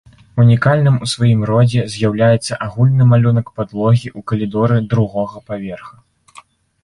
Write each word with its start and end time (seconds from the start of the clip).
Унікальным 0.43 0.95
у 1.07 1.07
сваім 1.11 1.41
родзе 1.49 1.83
з'яўляецца 1.95 2.57
агульны 2.67 3.03
малюнак 3.11 3.51
падлогі 3.59 4.09
ў 4.17 4.25
калідоры 4.31 4.77
другога 4.95 5.37
паверха. 5.51 5.95